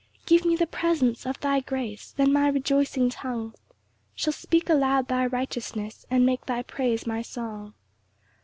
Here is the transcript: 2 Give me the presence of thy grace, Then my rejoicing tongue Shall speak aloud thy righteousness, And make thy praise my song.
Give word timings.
2 0.25 0.25
Give 0.35 0.45
me 0.47 0.55
the 0.55 0.65
presence 0.65 1.27
of 1.27 1.39
thy 1.41 1.59
grace, 1.59 2.11
Then 2.13 2.33
my 2.33 2.47
rejoicing 2.47 3.11
tongue 3.11 3.53
Shall 4.15 4.33
speak 4.33 4.67
aloud 4.67 5.07
thy 5.09 5.27
righteousness, 5.27 6.07
And 6.09 6.25
make 6.25 6.47
thy 6.47 6.63
praise 6.63 7.05
my 7.05 7.21
song. 7.21 7.75